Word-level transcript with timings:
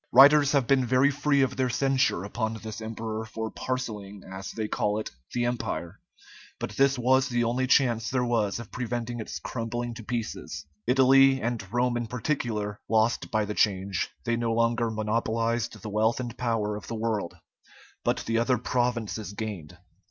Writers 0.11 0.51
have 0.53 0.65
been 0.65 0.83
very 0.83 1.11
free 1.11 1.43
of 1.43 1.55
their 1.57 1.69
censure 1.69 2.23
upon 2.23 2.55
this 2.55 2.81
emperor 2.81 3.23
for 3.23 3.51
parcelling, 3.51 4.23
as 4.23 4.49
they 4.51 4.67
call 4.67 4.97
it, 4.97 5.11
the 5.31 5.45
Empire; 5.45 5.99
but 6.57 6.71
this 6.71 6.97
was 6.97 7.29
the 7.29 7.43
only 7.43 7.67
chance 7.67 8.09
there 8.09 8.25
was 8.25 8.57
of 8.57 8.71
preventing 8.71 9.19
its 9.19 9.37
crumbling 9.37 9.93
to 9.93 10.03
pieces. 10.03 10.65
Italy, 10.87 11.39
and 11.39 11.71
Rome 11.71 11.97
in 11.97 12.07
particular, 12.07 12.79
lost 12.89 13.29
by 13.29 13.45
the 13.45 13.53
change: 13.53 14.09
they 14.25 14.35
no 14.35 14.51
longer 14.53 14.89
monopolized 14.89 15.79
the 15.79 15.89
wealth 15.89 16.19
and 16.19 16.35
power 16.35 16.75
of 16.75 16.87
the 16.87 16.95
world, 16.95 17.35
but 18.03 18.21
the 18.25 18.39
other 18.39 18.57
provinces 18.57 19.33
gained. 19.33 19.77